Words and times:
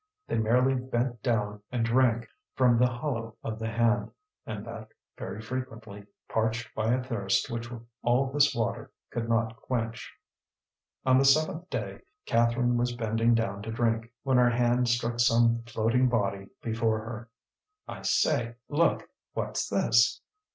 They 0.27 0.35
merely 0.39 0.73
bent 0.73 1.21
down 1.21 1.61
and 1.71 1.85
drank 1.85 2.27
from 2.55 2.79
the 2.79 2.87
hollow 2.87 3.35
of 3.43 3.59
the 3.59 3.67
hand, 3.69 4.09
and 4.47 4.65
that 4.65 4.87
very 5.15 5.39
frequently, 5.43 6.07
parched 6.27 6.73
by 6.73 6.91
a 6.91 7.03
thirst 7.03 7.51
which 7.51 7.69
all 8.01 8.31
this 8.31 8.55
water 8.55 8.91
could 9.11 9.29
not 9.29 9.55
quench. 9.57 10.11
On 11.05 11.19
the 11.19 11.23
seventh 11.23 11.69
day 11.69 12.01
Catherine 12.25 12.77
was 12.77 12.95
bending 12.95 13.35
down 13.35 13.61
to 13.61 13.71
drink, 13.71 14.11
when 14.23 14.37
her 14.37 14.49
hand 14.49 14.89
struck 14.89 15.19
some 15.19 15.61
floating 15.67 16.09
body 16.09 16.47
before 16.63 16.97
her. 17.01 17.29
"I 17.87 18.01
say, 18.01 18.55
look! 18.69 19.07
What's 19.33 19.69
this?" 19.69 20.19